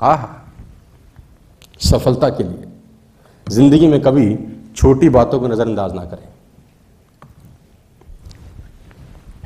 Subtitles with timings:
[0.00, 0.24] आह।
[1.80, 2.66] सफलता के लिए।
[3.46, 4.36] ज़िंदगी में कभी
[4.76, 6.28] छोटी बातों को नजरअंदाज ना करें।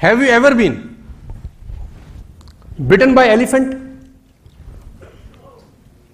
[0.03, 0.73] Have you ever been
[2.81, 3.73] bitten by elephant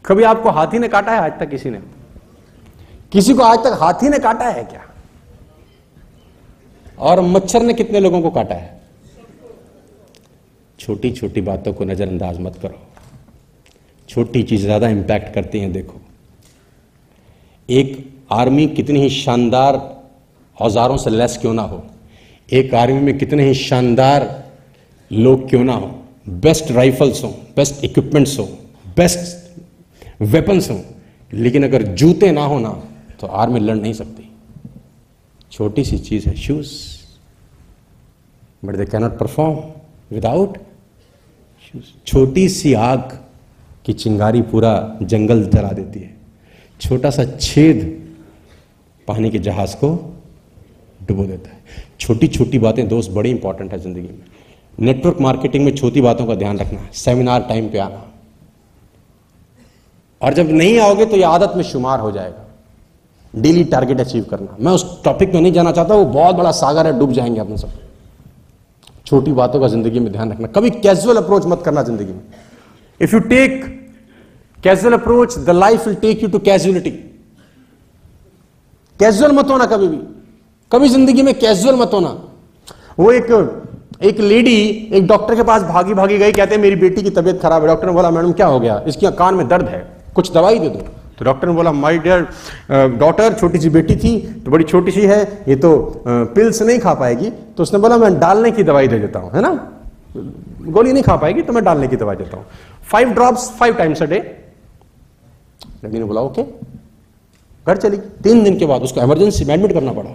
[0.04, 1.20] कभी आपको हाथी ने काटा है?
[1.20, 1.80] आज तक किसी ने?
[3.12, 4.84] किसी को आज तक हाथी ने काटा है क्या?
[6.98, 8.80] और मच्छर ने कितने लोगों को काटा है?
[10.78, 12.86] छोटी छोटी बातों को नजरअंदाज मत करो।
[14.10, 16.00] छोटी चीज़ ज़्यादा इंपैक्ट करती हैं, देखो।
[17.68, 17.96] एक
[18.32, 19.76] आर्मी कितनी ही शानदार,
[20.58, 21.82] औजारों से लेस क्यों ना हो।
[22.48, 24.28] एक आर्मी में कितने ही शानदार
[25.10, 25.86] लोग क्यों ना हो।
[26.40, 28.44] बेस्ट राइफल्स हो बेस्ट इक्विपमेंट्स हो
[28.96, 30.80] बेस्ट वेपन्स हो।
[31.32, 32.70] लेकिन अगर जूते ना हो ना
[33.20, 34.28] तो आर्मी लड़ नहीं सकती।
[35.52, 36.72] छोटी सी चीज़ है shoes
[38.64, 40.58] but they cannot perform without
[42.06, 43.18] छोटी सी आग
[43.90, 46.14] की चिंगारी पूरा जंगल जला देती है।
[46.80, 47.78] छोटा सा छेद
[49.08, 49.88] पानी के जहाज़ को
[51.08, 51.58] डुबो देता है।
[52.00, 54.24] छोटी छोटी बातें दोस्त बड़ी इंपॉर्टेंट है ज़िंदगी में।
[54.78, 58.04] नेटवर्क मार्केटिंग में छोटी बातों का ध्यान रखना सेमिनार टाइम पे आना।
[60.20, 62.46] और जब नहीं आओगे तो यह आदत में शुमार हो जाएगा।
[63.34, 66.86] डेली टारगेट अचीव करना। मैं उस टॉपिक में नहीं जाना चाहता, वो बहुत बड़ा सागर
[66.86, 67.70] है, डूब जाएँगे अपने सब।
[69.06, 72.22] छोटी बातों का ज़िंदगी में ध्यान रखना। कभी कैजुअल अप्रोच मत करना ज़िंदगी में।
[73.00, 73.79] If you take
[74.64, 76.90] casual approach the life will take you to casualty
[79.00, 79.96] casual मत होना कभी भी।
[80.70, 82.08] कभी ज़िंदगी में कैजुअल मत होना।
[82.98, 83.30] वो एक
[84.02, 84.56] एक लेडी
[84.92, 87.68] एक डॉक्टर के पास भागी भागी गई, कहते हैं, मेरी बेटी की तबीयत खराब है।
[87.68, 88.78] डॉक्टर ने बोला, मैडम, क्या हो गया?
[88.88, 89.80] इसकी कान में दर्द है।
[90.14, 90.78] कुछ दवाई दे दो।
[91.18, 92.26] तो डॉक्टर ने बोला माय डियर
[92.98, 96.94] डॉटर छोटी सी बेटी थी तो बड़ी छोटी सी है, ये तो पिल्स नहीं खा
[96.94, 99.52] पाएगी। तो उसने बोला, मैं डालने की दवाई दे देता हूँ, है ना?
[100.16, 102.46] गोली नहीं खा पाएगी तो मैं डालने की दवाई देता हूँ।
[102.90, 104.18] Five drops five times a day
[105.84, 106.42] लड़की ने बोला ओके?
[107.66, 110.10] घर चली तीन दिन के बाद उसको इमरजेंसी में एडमिट करना पड़ा।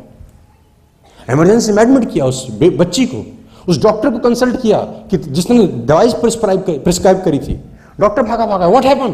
[1.30, 3.24] इमरजेंसी में एडमिट किया उस बच्ची को।
[3.68, 4.78] उस डॉक्टर को कंसल्ट किया
[5.10, 7.60] कि जिसने दवाई प्रिस्क्राइब प्रिस्क्राइब करी थी।
[8.00, 9.12] डॉक्टर भागा भागा व्हाट हैपन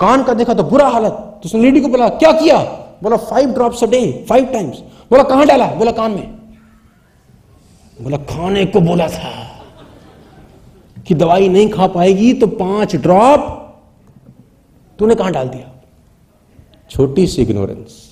[0.00, 2.58] कान का देखा तो बुरा हालत। तो उसने लेडी को बोला, क्या किया?
[3.02, 4.78] बोला five drops a day five times
[5.10, 5.66] बोला, कहाँ डाला?
[5.66, 6.34] बोला, कान में.
[7.98, 9.30] बोला, खाने को बोला था
[11.06, 13.54] कि दवाई नहीं खा पाएगी तो पाँच ड्रॉप
[14.98, 15.70] तूने कहाँ डाल दिया?
[16.90, 18.04] छोटी सी इग्नोरेंस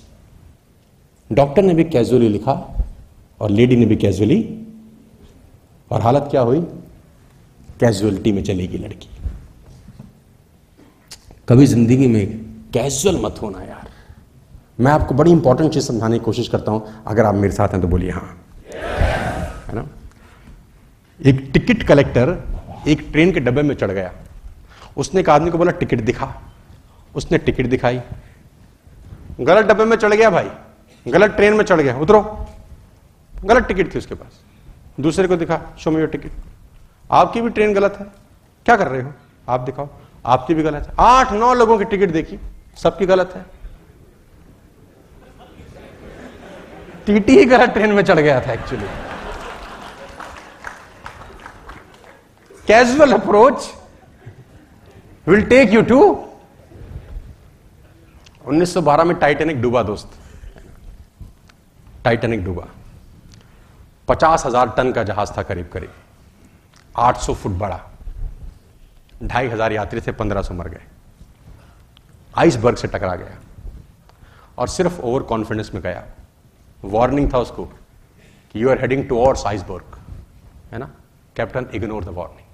[1.30, 2.52] डॉक्टर ने भी कैजुअली लिखा
[3.40, 4.38] और लेडी ने भी कैजुअली
[5.90, 6.60] और हालत क्या हुई?
[7.80, 9.08] कैजुअलिटी में चलेगी लड़की।
[11.48, 12.26] कभी ज़िंदगी में
[12.74, 13.88] कैजुअल मत होना यार।
[14.80, 17.80] मैं आपको बड़ी इंपॉर्टेंट चीज़ समझाने की कोशिश करता हूँ। अगर आप मेरे साथ हैं
[17.82, 18.42] तो बोलिए हाँ।
[19.68, 19.88] है ना?
[21.20, 22.36] एक टिकट कलेक्टर
[22.88, 24.12] एक ट्रेन के डब्बे में चढ़ गया।
[24.96, 26.45] उसने एक आदमी को बोला टिकट दिखा।
[27.16, 28.00] उसने टिकट दिखाई।
[29.40, 30.50] गलत डब्बे में चढ़ गया भाई।
[31.08, 32.46] गलत ट्रेन में चढ़ गया। उतरो।
[33.44, 34.40] गलत टिकट थी उसके पास।
[35.00, 36.30] दूसरे को दिखा, शो में योर टिकट।
[37.10, 38.06] आपकी भी ट्रेन गलत है।
[38.64, 39.12] क्या कर रहे हो?
[39.48, 39.88] आप दिखाओ।
[40.26, 42.38] आपकी भी गलत है। आठ, नौ लोगों की टिकट देखी।
[42.76, 43.56] सबकी गलत है।
[47.06, 48.86] टीटी ही गलत ट्रेन में चढ़ गया था actually
[52.66, 53.74] casual approach
[55.26, 56.25] will take you to
[58.46, 60.08] 1912 में टाइटेनिक डूबा, दोस्त।
[62.04, 62.66] टाइटेनिक डूबा।
[64.08, 65.92] पचास हज़ार टन का जहाज़ था करीब करीब
[66.98, 67.80] 800 फुट बड़ा।
[69.22, 70.82] ढाई हज़ार यात्री थे 1500 मर गए।
[72.34, 73.38] आइसबर्ग से टकरा गया।
[74.58, 76.04] और सिर्फ़ ओवर कॉन्फिडेंस में गया।
[76.84, 79.98] वार्निंग था उसको कि you are heading towards iceberg
[80.72, 80.90] है ना?
[81.36, 82.44] Captain ignore the warning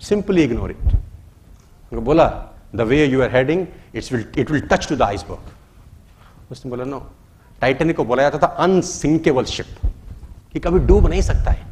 [0.00, 2.26] simply ignore it बोला
[2.74, 6.84] the way you are heading it's will it will touch to the iceberg उसने बोला
[6.84, 6.98] नो
[7.60, 9.66] टाइटेनिक को बोला जाता था अनसिंकेबल शिप
[10.52, 11.66] कि कभी डूब नहीं सकता है।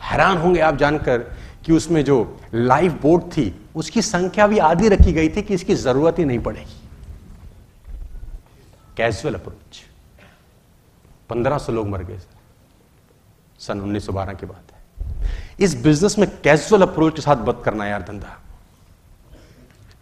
[0.00, 1.18] हैरान होंगे आप जानकर
[1.64, 2.16] कि उसमें जो
[2.54, 6.38] लाइफ बोट थी, उसकी संख्या भी आधी रखी गई थी कि इसकी ज़रूरत ही नहीं
[6.38, 6.76] पड़ेगी।
[8.96, 9.82] कैजुअल अप्रोच
[11.30, 12.36] 1500 लोग मर गए सर
[13.60, 14.76] सन 1912 की बात है।
[15.60, 18.36] इस बिज़नेस में कैजुअल अप्रोच के साथ बत करना यार धंधा।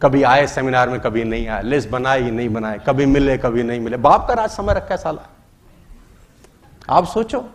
[0.01, 3.63] कभी आए सेमिनार में, कभी नहीं आए। लिस्ट बनाए ही नहीं बनाए, कभी मिले, कभी
[3.63, 5.29] नहीं मिले। बाप का राज समय रखा है साला।
[6.89, 7.49] आप सोचो।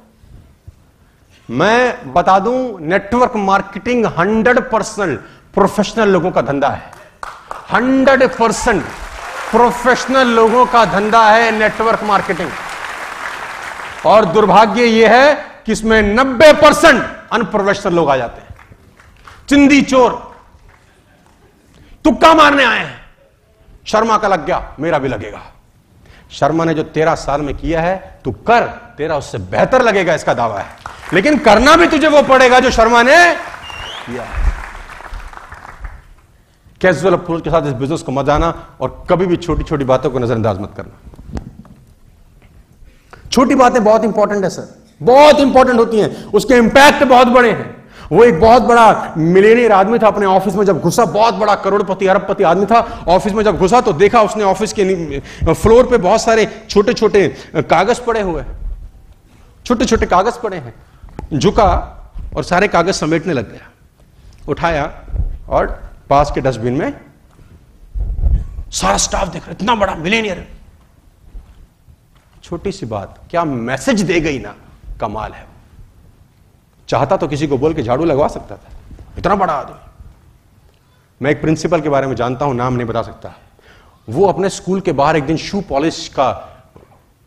[1.51, 5.21] मैं बता दूँ network marketing hundred percent
[5.55, 6.91] professional लोगों का धंधा है।
[7.73, 8.83] हंड्रेड परसेंट
[9.51, 12.51] प्रोफेशनल लोगों का धंधा है नेटवर्क मार्केटिंग
[14.07, 15.35] और दुर्भाग्य यह है
[15.67, 17.03] कि इसमें 90 परसेंट
[17.33, 18.77] अनप्रोफेशनल लोग आ जाते हैं।
[19.49, 20.32] चिंदी चोर।
[22.05, 23.01] तुक्का मारने आए हैं।
[23.87, 25.43] शर्मा का लग गया, मेरा भी लगेगा।
[26.31, 28.67] शर्मा ने जो तेरह साल में किया है, तू कर,
[28.99, 30.67] तेरा उससे बेहतर लगेगा, इसका दावा है।
[31.13, 33.35] लेकिन करना भी तुझे वो पड़ेगा जो शर्मा ने
[34.07, 34.27] किया
[36.81, 40.11] कैजुअल अप्रोच के साथ इस बिज़नेस को मत आना और कभी भी छोटी छोटी बातों
[40.11, 40.99] को नजरअंदाज मत करना।
[43.33, 47.82] छोटी बातें बहुत इंपॉर्टेंट है सर बहुत इंपॉर्टेंट होती हैं। उसके इंपैक्ट बहुत बड़े हैं।
[48.13, 52.07] वो एक बहुत बड़ा मिलेनियर आदमी था अपने ऑफ़िस में जब घुसा, बहुत बड़ा करोड़पति,
[52.07, 56.23] अरबपति आदमी था ऑफ़िस में जब घुसा तो देखा उसने ऑफ़िस के फ्लोर पे बहुत
[56.23, 58.45] सारे छोटे छोटे कागज़ पड़े हुए
[59.67, 61.69] छोटे छोटे कागज़ पड़े हैं। झुका
[62.37, 63.71] और सारे कागज़ समेटने लग गया।
[64.49, 64.85] उठाया
[65.49, 65.67] और
[66.11, 66.93] पास के डस्टबिन में
[68.73, 70.47] सारा स्टाफ देख रहा इतना बड़ा मिलेनियर।
[72.45, 74.55] छोटी सी बात, क्या मैसेज दे गई ना?
[75.01, 75.47] कमाल है
[76.89, 78.71] चाहता तो किसी को बोल के झाड़ू लगवा सकता था।
[79.19, 79.77] इतना बड़ा आदमी।
[81.21, 83.35] मैं एक प्रिंसिपल के बारे में जानता हूँ नाम नहीं बता सकता।
[84.09, 86.31] वो अपने स्कूल के बाहर एक दिन शू पॉलिश का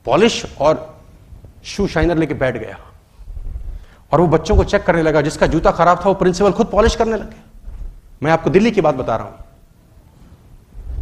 [0.05, 0.95] पॉलिश और
[1.63, 2.77] शू शाइनर लेके बैठ गया।
[4.13, 6.95] और वो बच्चों को चेक करने लगा जिसका जूता खराब था वो प्रिंसिपल खुद पॉलिश
[6.95, 7.35] करने लगे।
[8.23, 9.35] मैं आपको दिल्ली की बात बता रहा हूँ।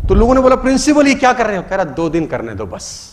[0.08, 1.64] तो लोगों ने बोला प्रिंसिपल ये क्या कर रहे हो?
[1.64, 3.13] कह रहा दो दिन करने दो बस।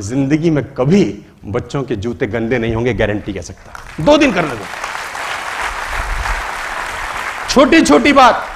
[0.00, 1.02] ज़िंदगी में कभी
[1.46, 4.64] बच्चों के जूते गंदे नहीं होंगे गारंटी कह सकता। दो दिन करने दो।
[7.50, 8.46] छोटी छोटी बात।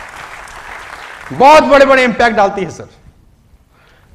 [1.32, 2.88] बहुत बड़े बड़े इंपैक्ट डालती है सर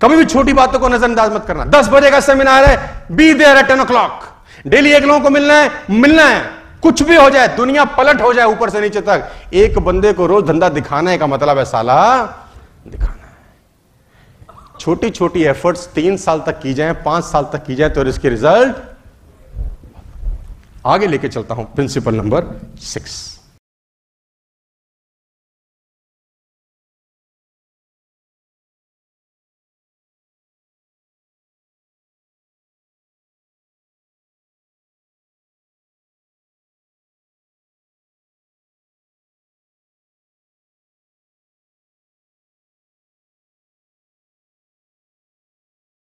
[0.01, 2.77] कभी भी छोटी बातों को नजरअंदाज मत करना। दस बजे का सेमिनार है
[3.11, 4.23] be there at ten o'clock
[4.67, 6.41] daily एक लोगों को मिलना है मिलना है।
[6.81, 10.25] कुछ भी हो जाए, दुनिया पलट हो जाए ऊपर से नीचे तक। एक बंदे को
[10.25, 12.23] रोज धंधा दिखाने का मतलब है, साला,
[12.87, 13.18] दिखाना। है
[14.79, 18.29] छोटी छोटी एफर्ट्स तीन साल तक की जाए, पाँच साल तक की जाए तो इसके
[18.29, 18.75] रिज़ल्ट
[20.85, 22.45] आगे लेके चलता हूँ प्रिंसिपल नंबर
[22.81, 23.38] सिक्स